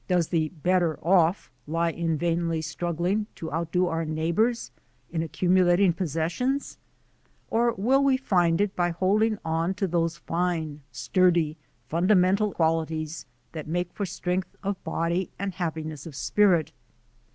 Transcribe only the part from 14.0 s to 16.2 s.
strength of body and hap piness of